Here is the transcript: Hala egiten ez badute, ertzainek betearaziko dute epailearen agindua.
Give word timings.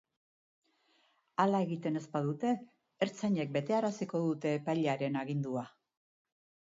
Hala 1.43 1.57
egiten 1.65 1.99
ez 1.99 2.03
badute, 2.15 2.53
ertzainek 3.07 3.51
betearaziko 3.57 4.23
dute 4.23 4.55
epailearen 4.61 5.19
agindua. 5.25 5.65